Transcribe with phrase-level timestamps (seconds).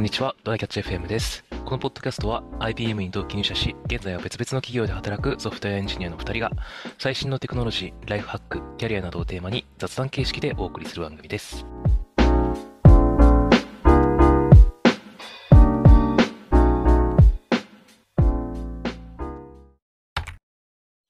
[0.00, 1.44] こんにちは、ドライキャッチ FM です。
[1.50, 6.50] このポッドキャストは IBM に同期入社し、現在は別々の企業で働くソフトウェアエンジニアの2人が、
[6.98, 11.66] 最新のテクノロジー、ライフハック、キャリアなどをテーマに雑談形式でお送りする番組です。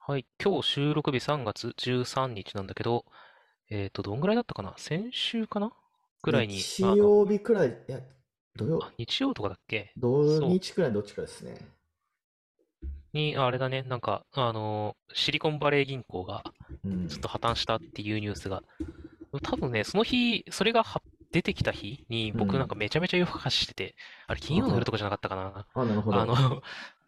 [0.00, 3.04] はい、今日収録日3月13日なんだけど、
[3.70, 4.74] えっと、どんぐらいだったかな？
[4.78, 5.70] 先週かな？
[6.24, 8.00] ぐらいに、日曜日くらい、いや、
[8.60, 9.92] 土曜、あ日曜とかだっけ？
[9.96, 11.56] 土日くらいどっちかですね。
[13.12, 16.44] に、ああれだね、なんか、あのーシリコンバレー銀行が
[16.84, 17.08] うん。
[17.08, 18.62] ちょっと破綻したっていうニュースが、
[19.42, 22.58] 多分ね、その日、それがは出てきた日に、僕うん。
[22.60, 23.96] なんかめちゃめちゃ夜更かししてて、
[24.28, 25.66] あれ金曜の夜とかじゃなかったかな？
[25.74, 26.20] あ、なるほど。
[26.20, 26.36] あの、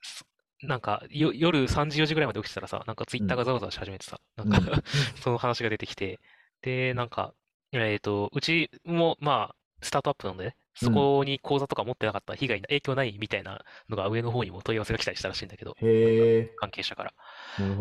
[0.03, 0.27] そ
[0.63, 4.83] なんかよ夜3時、4時ぐらいまで起きてたらさ、なんかツイッターがざわざわし始めてさ、なんかうん
[5.21, 6.21] その話が出てきて、
[6.63, 7.35] で、なんか、
[7.73, 15.77] えっと、うちも、まあ、スタートアップなのでね、そこに口座とか持ってなかったら被害、影響ないみたいなのが上の方にも問い合わせが来たりしたらしいんだけど、
[16.57, 17.15] 関係者から。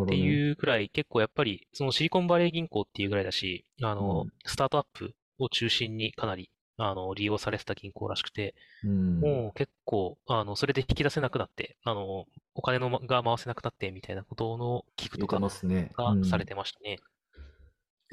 [0.03, 9.20] っていうくらい、結構やっぱり、そのシリコンバレー銀行っていうぐらいだし、あのうん、スタートアップを中心にかなり、あの、利用されてた銀行らしくて、うん。
[9.20, 16.03] もう結構、あの、それで引き出せなくなって、あの、お金が回せなくなってみたいなことの寄付言ってとか。
[16.03, 16.98] がうんされてましたね。
[16.98, 17.02] で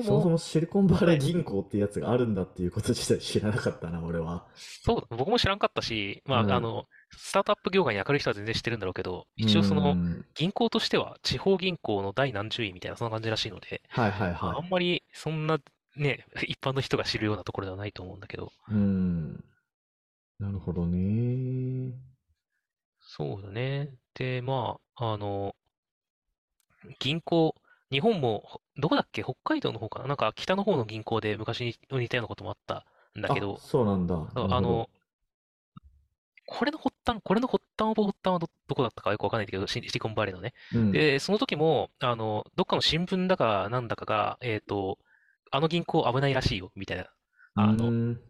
[0.05, 4.47] そもそも、もシリコンバレー銀行っていうやつがあるんだっていうこと自体知らなかったな、俺は。
[4.57, 15.59] そう、僕も知らんかったし、まうんあ、あの、スタートアップ業界に明るい人は全然知ってるんだろうけど、一応その、うん銀行としては地方銀行の第何十位みたいな、そんな感じらしいので、はいはいあはんまりそんな
[15.97, 18.75] ね、一般の人が知るようなところではないと思うんだけど、い。
[18.75, 19.45] うん。
[20.39, 21.93] なるほどね。
[23.01, 23.91] そうだね。
[24.15, 25.57] で、まあ、あの、
[27.01, 27.55] 銀行、
[27.91, 29.23] 日本も、ほどこだっけ？
[29.23, 30.09] 北海道の方かな？
[30.09, 32.85] なんか北の方の銀行で昔に似たようなこともあった
[33.19, 34.15] んだけあど、そうなんだ。
[34.15, 34.61] なるほど。
[34.61, 34.91] の、
[36.47, 40.55] これの発端、これの発端オブ発端はど、どこだったかよくわかんないんだけど、シシリコンバレーのね。
[40.75, 40.93] うん。
[40.93, 44.99] で、その時も、あの、どっかの新聞だかなんだかが、えっと、
[45.51, 47.07] あの銀行危ないらしいよ、みたいな。
[47.55, 48.21] あの、うん。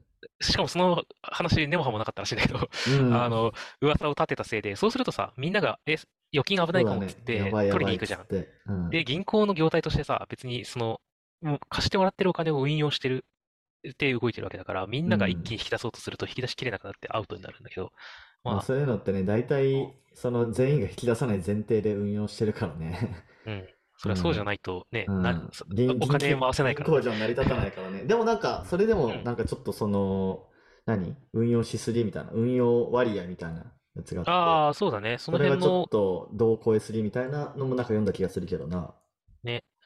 [0.41, 3.23] しかもその話、根も葉もなかったらしいんだけど、うん。
[3.23, 5.97] あの、噂を立てたせいで、そうするとさ、みんなが、え、
[6.33, 8.91] 預金危ないかもっつって、取りに行くじゃん。
[8.91, 11.00] で、銀行の業態としてさ、別にその、
[11.41, 13.25] もう貸してもらってるお金を運用してる
[13.89, 17.93] って動いてるわけだから、みんなが一気に引き出そうとすると引き出しきれなくなってアウトになるんだけど、
[18.44, 23.25] まあまあ、そういうのってね、大体、その全員が引き出さない前提で運用してるからね。
[23.47, 23.69] うん。
[23.97, 25.50] それはそうじゃないとね、うん。
[26.00, 26.91] お金回せないから。
[26.91, 28.05] 銀行じゃ成り立たないからね。
[28.05, 29.25] でもなんか、それでもうん。
[29.25, 30.47] なんかちょっとその、
[30.87, 31.17] 何？
[31.33, 35.19] 運用しすぎみたいな、運用割合みたいなやつがあって、ああ、そうだね。
[35.19, 38.95] そのそれが辺のちょっ、と度超えすぎみたいなのもなんか読んだ気がするけどな。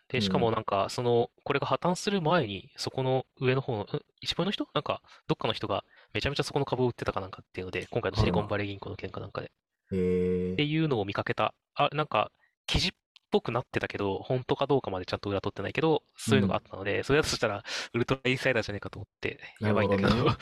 [0.08, 3.86] で、うんしかもなんか、その、これが破綻する前に、そこの上の方の、ん
[4.20, 4.68] 一番の人？
[4.74, 9.50] なんか、どっかの人がめちゃめちゃそこの株を売ってたかなんかっていうので、今回のシリコンバレー銀行の件かなんかで、
[9.92, 10.66] へってえ。
[10.66, 11.54] いうのを見かけた。
[11.74, 12.30] あ、なんか、
[12.66, 12.90] 記事っ
[13.32, 20.08] ぽくなってたけど、本当かどうかまでちゃんと裏取ってないけど、そういうのがあったので、それだとしたら、ウルトラインサイダーじゃねえかと思って、やばいんだけど。
[20.14, 20.36] なるほど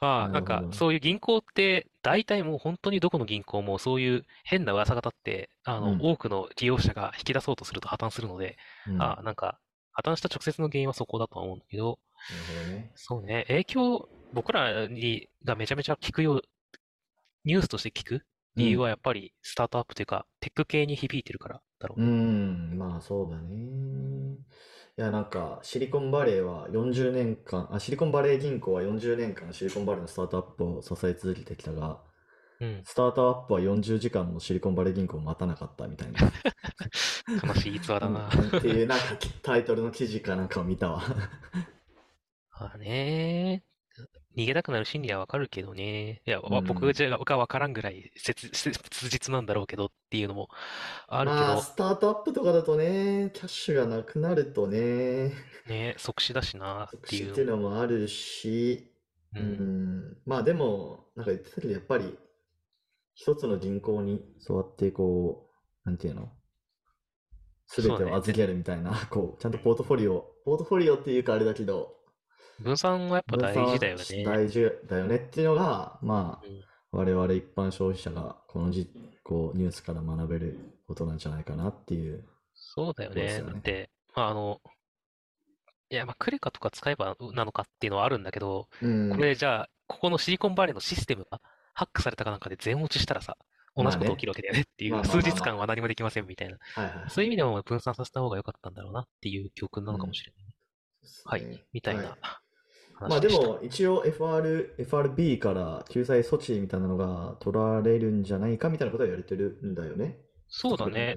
[0.00, 6.00] まあ、なんかそういう銀行って、大体もう本当にどこの銀行もそういう変な噂が立って、あの、うん。
[6.00, 9.02] 多くの利用者が引き出そうとすると破綻するので、うん。
[9.02, 9.58] あ、なんか、
[9.92, 11.98] 破綻した直接の原因はそこだとは思うんだけど、
[12.66, 12.90] どね。
[12.94, 16.42] そうね、影響、僕らにがめちゃめちゃ聞くよう、
[17.44, 18.24] ニュースとして聞く
[18.60, 22.04] 理由はやっぱりスタートアップというか、テック系に響いてるからだろううね。
[22.04, 24.36] ん、まあそうだね。
[24.98, 32.02] いや、なんか、シリコンバレーは40年間、あ、シリコンバレー銀行は40年間シリコンバレーのスタートアップを支え続けてきたが、
[32.60, 32.84] うん。
[32.84, 36.20] スタートアップは40時間もシリコンバレー銀行を待たなかったみたいな。
[37.42, 38.28] 悲しい逸話だな。
[38.32, 39.04] うんっていう、なんか
[39.42, 41.02] タイトルの記事かなんかを見たわ。
[42.50, 43.64] まあね、
[44.36, 46.22] 逃げたくなる心理はわかるけどね。
[46.24, 50.48] いや、わうん僕じゃがわからんぐらい切切切実なんだろうけどっていうのも
[51.08, 55.32] あるけまあ、ど、スタートアップとかだとね、キャッシュがなくなるとね、
[55.68, 58.92] ね、即死だしなっ即ていう死っていうのもあるし、
[59.34, 59.40] う。
[59.40, 59.46] うん
[59.98, 62.16] ん、まあでも、なんか言ってたけど、やっぱり、
[63.14, 65.48] 一つの銀行にそうやってこ
[65.84, 66.30] う、なんていうの
[67.66, 71.99] すべてを預けるみたいな、こう、ちゃんとポートフォリオ、ポートフォリオっていうかあれだけど、
[72.62, 74.24] 分散はやっぱ大事だよね。
[74.24, 78.90] 大事だよねっていうのが、まあうん、我々一般消費者がこのじ
[79.22, 82.24] こうニュースから学べることなんじゃないかなっていう。
[82.54, 83.16] そうだよね。
[83.16, 84.60] そうですよねだって、まあ、あの、
[85.90, 91.40] いや、まあ、クレカとか使えばなのかっていうのはあるんだけど、うんこれじゃあ、ここのシリコンバレーのシステムが
[91.74, 93.36] ハックされたかなんかで全落ちしたらさ、
[93.76, 96.58] 同じこと起きるわけだよねっていう、数日間は何もできませんみたいな。
[96.74, 97.10] はいはい。
[97.10, 100.44] そういう意味でも分散させた方が良かったんだろうなっていう教訓なのかもしれない。
[100.44, 100.50] はい
[101.02, 102.02] そうですねみたいな。
[102.20, 102.40] は
[103.08, 103.28] まあで。
[103.28, 110.18] も一応 FR、FRB から救済措置みたいなのが取られるんじゃないかみたいなことは言われてるんだよね。
[110.48, 111.16] そうだね。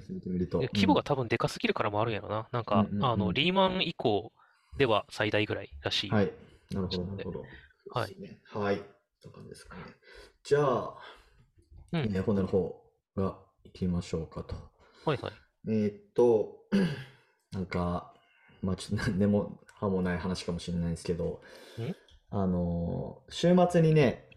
[0.72, 2.48] 規模が多分でかすぎるからもあるんやろな。
[2.52, 4.32] なんか、うんうんうんあの、リーマン以降
[4.78, 6.10] では最大ぐらいらしい。
[6.10, 6.32] はい。
[6.70, 7.44] なるほど、なるほど。
[7.90, 8.38] はいね。
[8.46, 8.80] はい。
[9.22, 9.82] と感じですかね。
[10.44, 10.94] じゃあ、
[11.92, 12.82] うんね本題の方
[13.16, 14.54] が行きましょうかと。
[15.04, 15.32] はいはい。
[15.68, 16.58] えーっと、
[17.52, 18.14] なんか、
[18.62, 21.42] まあちょっと何でも歯もない話かもしれないですけど
[21.78, 21.94] ん、
[22.30, 24.28] あのー、週末にね、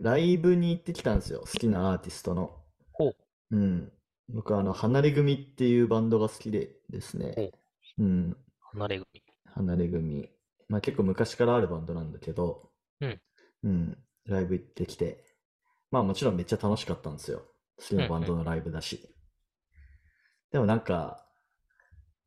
[0.00, 1.40] ライブに行ってきたんですよ。
[1.40, 2.56] 好きなアーティストの。
[2.92, 3.16] ほう。
[3.50, 3.92] うん。
[4.28, 7.52] 僕はあの、離れ組っていうバンドが好きでですね。
[7.98, 8.36] うん。
[8.72, 9.06] 離れ組。
[9.44, 10.28] 離れ組。
[10.68, 12.70] まあ結構昔からあるバンドなんだけど、
[13.00, 13.20] うん。
[13.64, 13.98] うん。
[14.26, 15.24] ライブ行ってきて。
[15.90, 17.42] まあもちろんめっちゃ楽しかったんですよ。
[17.76, 19.08] 好きなバンドのライブだし。
[20.50, 21.26] でもなんか、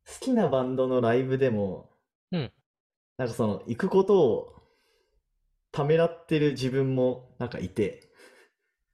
[0.06, 1.90] 好きなバンドのライブでも、
[2.32, 2.52] うん
[3.18, 4.56] なんかその、行くことを
[5.72, 8.10] ためらってる自分もなんかいて、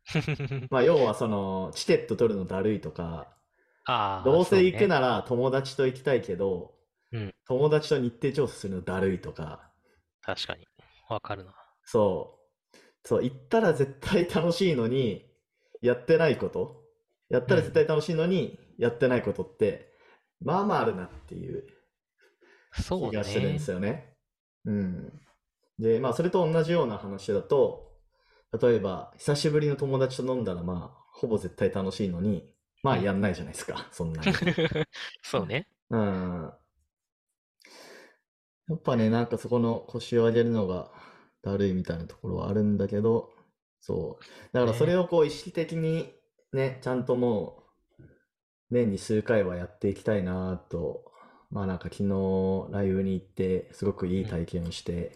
[0.70, 3.36] まあ要はその、チケット取るのだるいとか、
[3.84, 6.74] ああ、どうせ行くなら友達と行きたいけど、
[7.12, 9.70] うん友達と日程調整するのだるいとか、
[10.22, 10.66] 確かに。
[11.08, 11.54] わかるな。
[11.84, 12.38] そ
[12.72, 12.78] う。
[13.04, 15.28] そう、行ったら絶対楽しいのに、
[15.82, 16.84] やってないこと。
[17.28, 19.92] やったら絶対楽しいのに、やってないことって、
[20.40, 21.66] まあまああるなっていう
[23.10, 23.58] 気がしてるんでね。
[23.58, 24.16] すよね。
[24.64, 25.20] うん。
[25.78, 27.92] で、まあそれと同じような話だと、
[28.60, 32.50] 例えば、久しぶりの友達と飲んだら、まあ、ほぼ絶対楽しいのに、
[32.82, 34.32] まあやんないじゃないですか、 そんなに。
[35.22, 35.68] そうね。
[35.90, 36.52] うん。
[38.68, 40.90] やっぱね、なんかそこの腰を上げるのが
[41.42, 43.30] だるいみたいなところはあるんだけど、
[43.80, 44.24] そう。
[44.52, 46.12] だからそれをこう意識的に
[46.52, 47.64] ね、ちゃんとも
[47.98, 48.04] う
[48.70, 51.11] 年に数回はやっていきたいなと、
[51.52, 55.12] まあなんか昨日ライブに行ってすごくいい体験をして、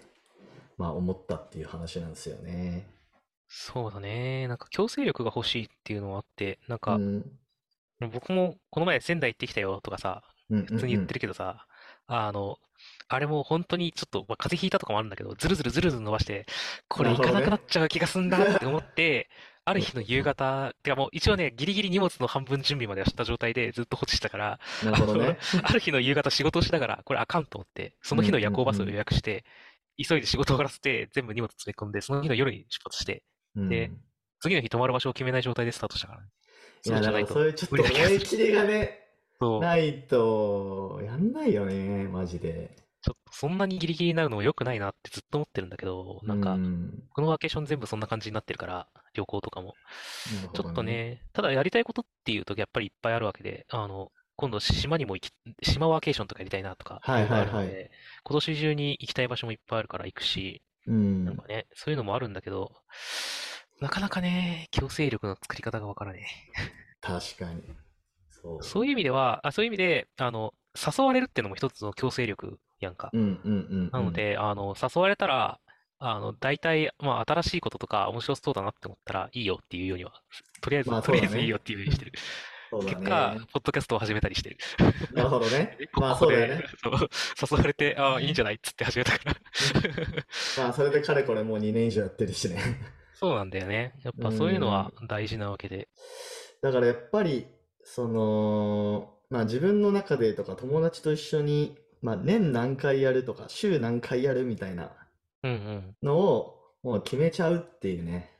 [0.79, 2.87] まあ思ったっていう話なんですよね。
[3.49, 4.47] そうだね。
[4.49, 7.39] なんか強制力が欲しいっていうのはあって、なんうかん。
[8.13, 11.67] 僕もこの前仙台行ってきたよとかさ、うんうん普通に言ってるけどさ、
[12.07, 12.59] あの、
[13.09, 16.47] あれも本当にちょっと、まあ、風邪ひいたとかもあるんだけど、ずるずるずるずる伸ばして、
[16.89, 19.31] これ行かなくなっちゃう気がすんだって思って、
[19.67, 25.39] ある日の夕方、てかもう一応ね、ギリギリ荷物の半分準備まではした状態でずっと放置したから、なるほどね。
[25.65, 29.45] ある日の夕方仕事をしながら、これあかんと思って、その日の夜行バスを予約して、
[30.01, 33.25] 急いで仕事を終わらせて、全部荷物詰め込んで、その日の夜に出発して、
[33.57, 33.91] うんで
[34.39, 36.29] 次の日泊まる場所を決めない状態でスタートしたからね。
[36.85, 39.01] いや、だからそういうちょっと思い切りがね。
[39.61, 42.71] ないと、やんないよね、マジで。
[43.07, 49.75] ちょっとそんなにギリギリになるのも良くないなってずっと思ってるんだけど、なんかう、んこのワーケーション全部そんな感じになってるから、旅行とかも。
[50.53, 55.33] ちょっとね、ただやりたいことっていうとやっぱりいっぱいあるわけで、あの、今度島にも行き、
[55.63, 57.91] 島ワーケーションとかやりたいなとか、はいはいはい
[58.25, 62.73] 今年中に行きたい場所もいっぱいあるから行くし、うんなんかね、そういうのもあるんだけど、
[63.81, 66.27] なかなかね、強制力の作り方がわからね
[67.01, 67.63] 確かに。
[68.31, 68.59] そう。
[68.63, 68.67] え。
[68.67, 73.11] そういう意味では、あ、そういう意味で、あの、誘われるっていうのも一つの強制力やんか。
[73.13, 73.91] うんうんうんうん。
[73.91, 75.59] なので、あの、誘われたら、
[75.99, 80.13] あの、大体、まあ、新しいこととか面白そうだなって思ったらいいよっていうようには、
[80.61, 82.13] とりあえず、まあとりあえそうだねずいいよっていうようにしてる。
[82.69, 84.59] そうだ結果ね。、ポッドキャストを始めたりしてる。
[85.13, 86.65] なるほどね まあそうだよね。
[86.83, 89.37] そう誘われて、ああ、いいんじゃないっつって始めたから。
[90.59, 92.61] まあそれでかれこれもう2年以上やってるしね。
[93.15, 93.95] そうなんだよね。
[94.03, 95.89] やっぱそういうのは大事なわけで。
[96.61, 97.47] だからやっぱり、
[97.85, 104.91] その、まあ自分の中でとか友達と一緒に、まあ年何回やるとか週何回やるみたいな
[105.43, 105.97] うんうん。
[106.03, 108.31] のをもう決めちゃうっていうね。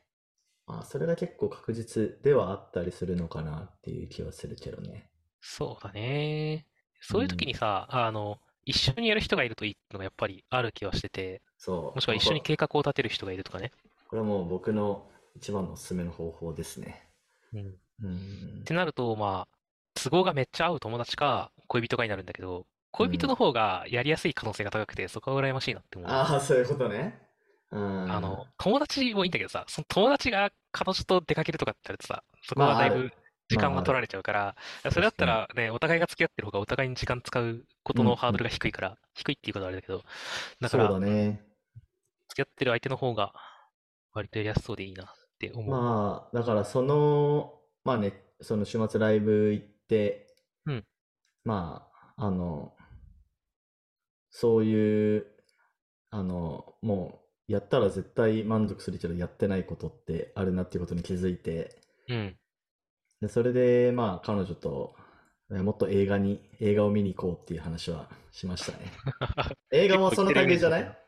[0.67, 5.11] まあそれが結構確実ではあったりするのかなっていう気はするけどね。
[5.41, 6.67] そうだね。
[7.01, 11.95] そういう時にさ、あの、一緒にやる人がいるといいのがやっぱりある気はしてて、そう。
[11.95, 13.73] もしくは一緒に計画を立てる人がいるとかね。
[14.09, 17.09] これはもう僕の一番のおすすめの方法ですね。
[17.53, 17.79] うん。
[18.03, 18.65] うんっ。
[18.65, 19.56] てなると、まあ、
[20.09, 26.13] 都合がめっちゃ合う友達か恋人かになるんだけど、恋人の方がやりやすい可能性が高くて、そこは羨ましいなって思う。
[26.13, 27.21] ああ、そういうことね。
[27.71, 27.81] うん。
[28.09, 33.13] あの、友達もいいんだけどさ、その友達が彼女と出かけるとかってなるとさ、そこはだいあある
[33.49, 34.57] 時間まああるが取られちゃうから、
[34.93, 40.05] それだったらね、お互いが付き合ってる方がお互いに時間使うことのハードルが低いから、低いっていうことはあれだけど、
[40.61, 41.47] だかそうら、だね。
[42.29, 43.33] 付き合ってる相手の方が
[44.13, 45.07] 割とやりやすそうでいいなっ
[45.41, 45.81] て思う。
[45.81, 49.76] まあ、だからその、まあね、その週末ライブ行って、
[50.67, 50.85] うん
[51.45, 52.73] まあ、あの、
[54.31, 55.27] そういう、
[56.11, 61.77] あの、もう、やったら絶対満足するけど、やってないことってあるなっていうことに気づいて、
[62.09, 62.37] うん。
[63.21, 64.97] で、それで、まあ、彼女と、
[65.53, 68.91] えもっと映画に、映画を見に行こうっていう話はしましたね。
[69.71, 70.99] 映画もその類じゃない？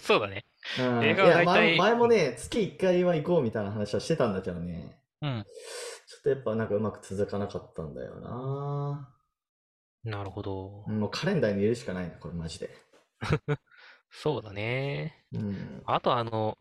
[0.00, 0.44] そうだね。
[0.78, 5.44] うん映画はいや大体前前もね、月1回は行こうみたいな話はしてたんだけどね、うん。
[6.06, 9.12] ちょっとやっぱなんかうまく続かなかったんだよな。
[10.04, 10.84] なるほど。
[10.86, 12.70] もうカレンダーに入れるしかないな、これマジで。
[14.10, 15.24] そうだね。
[15.32, 15.82] うん。
[15.86, 16.58] あとあの、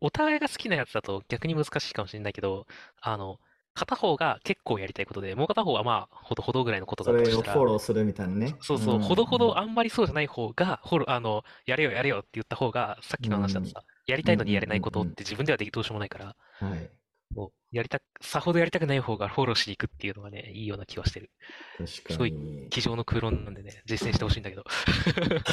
[0.00, 2.66] お互いが好きなやつだと逆に難しいかもしれないけど、
[3.00, 3.38] あの、
[3.74, 8.54] 片方が結構やりたいことで、もう片方はまあ、ほどほどぐらいのことそれをだとしたら、フォローするみたいなね。
[8.60, 16.90] そうそう、んほどほどあんまりそうじゃない方が、ほろ、あの、やれよやれよって言った方が、さっきの話だとさ、やりたいのにやれないことって自分ではできどうしようもないから、はい。
[17.34, 21.30] もう、やりたく、さほどやりたくない方がフォローしに行くっていうのがね、いいような気はしてる。
[21.78, 22.68] 確すごいかに。
[22.70, 24.64] 机上の空論なんでね、実践してほしいんだけど。
[24.64, 25.44] 確かに。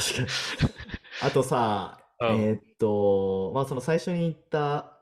[1.22, 4.98] あとさ、 うんえーっと、まあその最初に言った、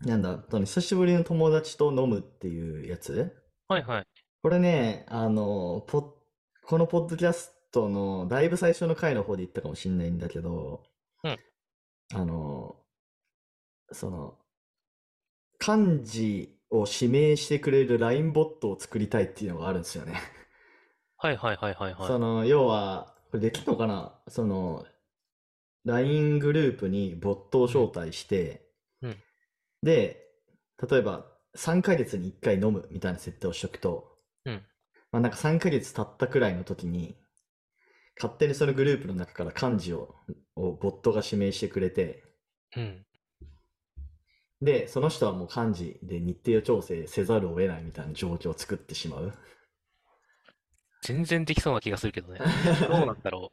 [0.00, 3.34] なんだ、その久しぶりの友達と飲むっていうやつ？
[3.68, 4.06] はいはい。
[4.42, 6.14] これね、あの、ポッ
[6.66, 10.82] このポッドキャストのだいぶ最初の回の方で言ったかもしれないんだけど、
[11.22, 11.38] うん
[12.14, 12.76] あの、
[13.92, 14.38] その、
[15.58, 20.20] 漢字を指名してくれる LINE ボットを作りたいっていうのがあるんですよね。
[21.16, 22.06] はいはいはいはいはい。
[22.06, 24.18] その、要は、これできるのかな？
[24.28, 24.84] その、
[25.84, 28.66] LINE グループにボットを招待して、
[29.02, 29.16] うん
[29.82, 30.22] で、
[30.90, 34.62] 例えば3ヶ月に1回飲むみたいな設定をしとくと、うん
[35.12, 37.16] まあなんか3ヶ月経ったくらいの時に、
[38.16, 40.14] 勝手にそのグループの中から幹事を、
[40.56, 42.24] をボットが指名してくれて、
[42.76, 43.04] うん。
[44.64, 49.32] で、その人はもう幹事で日程を調整せざるを得ないみたいな状況を作ってしまう。
[51.02, 52.40] 全然できそうな気がするけどね。
[52.88, 53.52] どうなんだろ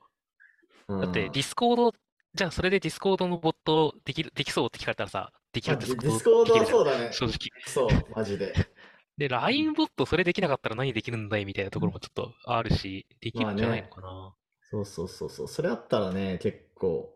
[0.88, 1.02] う。
[1.02, 1.94] だって、うんディスコード、
[2.34, 7.12] じゃあそれでディスコードのボットできる、できそうって聞かれたらさ、できるあデディスコードはそうだね。
[7.12, 7.38] 正直。
[7.66, 8.54] そう、マジで。
[9.18, 14.34] で、LINE ボットそれできなかったら何できるんだいみたいなところもちょっとあるし、できるんじゃないのかな。
[14.62, 15.48] そうそうそうそう。
[15.50, 17.14] それあったらね、結構、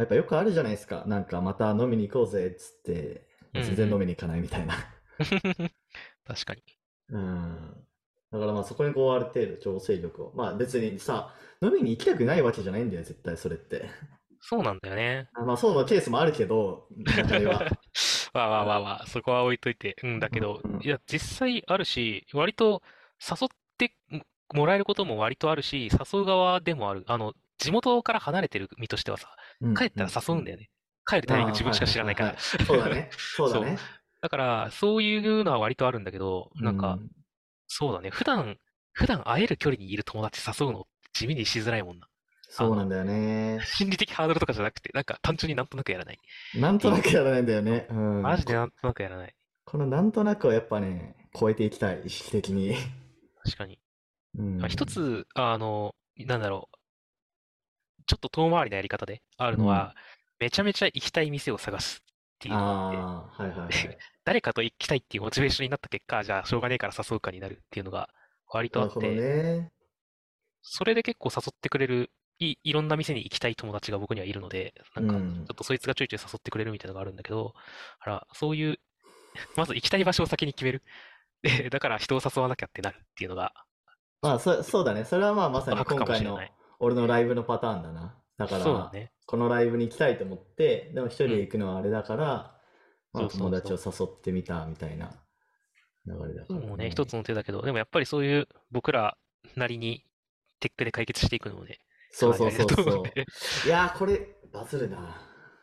[0.00, 1.04] まあ、やっぱよくあるじゃないですか。
[1.06, 4.74] なんかまた飲みに行こうぜっつって、全然飲みに行かないみたいな。
[6.26, 6.62] 確かに。
[7.10, 7.84] うん。
[8.32, 10.32] だからまあそこにこうある程度調整力を。
[10.34, 13.90] まあ別にさ、飲みに行きたくないわけじゃないんだよ、絶対それって。
[14.40, 15.28] そうなんだよね。
[15.34, 17.58] あまあそうのケースもあるけど、中には。
[17.58, 17.68] わ
[18.32, 19.96] あわあわあわあ、そこは置いといて。
[20.02, 22.82] うんだけどいや、実際あるし、割と
[23.20, 23.94] 誘って
[24.54, 27.04] もらえることも割とあるし、誘う側でもある。
[27.06, 29.36] あの、地元から離れてる身としてはさ、
[29.76, 30.70] 帰ったら誘うんだよね。
[31.06, 32.38] 帰るタイミング自分しか知らないから。
[32.38, 33.10] そうだね。
[33.16, 33.78] そうだね。
[34.20, 37.08] だから、そういうのは割とあるんだけど、なんか、う
[37.66, 38.10] そうだね。
[38.10, 38.58] 普段、
[38.92, 42.06] 普段会える距離にいる友達誘うの地味にしづらいもんな。
[42.50, 43.60] そうなんだよね。
[43.64, 46.18] 心理的ハードルとかじゃなくて、なんか単純になんとなくやらない。
[46.54, 47.86] なんとなくやらないんだよね。
[47.90, 48.22] うん。
[48.22, 49.34] マジでなんとなくやらない。
[49.64, 52.74] このなんとなくをやっぱね、超えていきたい、意識的に。
[53.44, 53.78] 確かに。
[54.36, 56.76] うんあ一つ、あの、なんだろう。
[58.10, 59.94] ちょっと遠回りなやり方であるのは、
[60.40, 63.98] めちゃめちゃ行きたい店を探すっていうので、はいはいはい。
[64.24, 68.10] 誰かと行きたいっていうモチベーションになった結果、じゃあしょうがねえから誘うかになるっていうのが
[68.48, 69.70] 割とあって、ね。
[70.60, 77.54] それで結構誘ってくれる、い、いろんな店に行きたい友達が僕にはいるので、なんか、ちうんょっとそいつがちょいちょい誘ってくれるみたいなのがあるんだけど、
[78.00, 78.80] あら、そういう、
[79.56, 80.82] まず行きたい場所を先に決める。
[81.42, 83.52] で、だから人を誘わなきゃってなるっていうのが、
[84.22, 85.04] まあそ、そうだね。
[85.04, 86.38] それはまあまさに今回の。
[86.80, 88.16] 俺のライブのパターンだな。
[88.36, 89.12] だから、そうだね。
[89.26, 92.56] このライブに行きたいと思って、でも一人で行くのはあれだから、
[93.14, 95.12] うそうそう友達を誘ってみたみたいな
[96.06, 99.16] 流れだからもうね、一つの手だけど、でもやっぱりそういう僕ら
[99.56, 100.04] なりに
[100.58, 101.78] テックで解決していくのもね、
[102.12, 103.04] そうそうそうそう
[103.66, 105.16] いやー、これ、バズるな。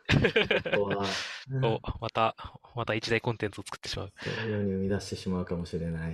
[0.78, 2.36] お、また、
[2.76, 4.14] また一大コンテンツを作ってしまう。
[4.18, 6.14] そういうように生み出してしまうかもしれない。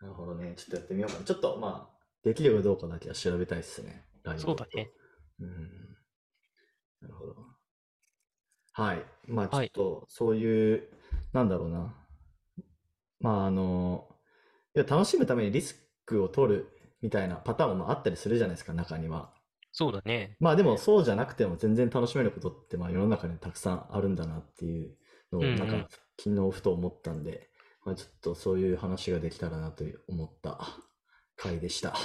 [0.00, 0.54] なるほどね。
[0.56, 1.24] ちょっとやってみようかな。
[1.24, 4.04] ちょっとまあ、できるかどうかだけは調べたいですね。
[4.36, 4.90] そうだね。
[5.40, 5.96] うん。
[7.00, 7.36] なるほど。
[8.72, 9.04] はい。
[9.26, 10.88] まあちょはいっと、そういう、
[11.32, 11.94] なんだろうな。
[13.20, 14.08] まああの、
[14.74, 16.68] いや楽しむためにリスクを取る
[17.02, 19.32] みたいなパターンもあったりするじゃないですか、中には。
[19.72, 20.36] そうだね。
[20.40, 24.96] まあでもそうじゃなくても全然楽しめることってまあ世の中にたくさんあるんだなっていう
[25.32, 27.50] のをうんうんなんか昨日ふと思ったんで、
[27.84, 30.60] まあ、ちょっとそういう話ができたらなと思った
[31.40, 31.90] 回でした。
[31.90, 31.96] は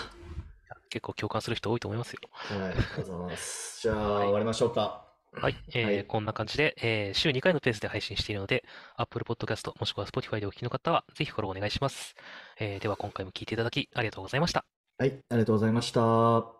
[0.90, 2.20] 結構共感する人多いと思いますよ。
[2.52, 3.82] い、ありがとうございます。
[3.82, 5.06] じゃあはい終わりましょうか。
[5.34, 5.56] はい。
[5.74, 8.64] えーはいこんな感じで、えー週2回のペースで配信しているので、
[8.96, 12.16] Apple Podcast もしくは Spotify でお聞きの方は、ぜひフォローお願いします。
[12.60, 14.66] えーでは今回も聞いていただきありがとうございました。
[14.98, 16.56] はい、ありがとうございました。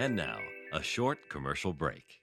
[0.00, 0.38] And now,
[0.72, 2.22] a short commercial break.